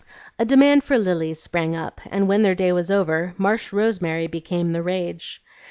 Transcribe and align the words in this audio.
A 0.39 0.45
demand 0.45 0.83
for 0.83 0.97
lilies 0.97 1.39
sprang 1.39 1.75
up, 1.75 2.01
and 2.09 2.27
when 2.27 2.41
their 2.41 2.55
day 2.55 2.71
was 2.71 2.89
over 2.89 3.35
marsh 3.37 3.71
rosemary 3.71 4.25
became 4.25 4.69
the 4.69 4.81
rage. 4.81 5.43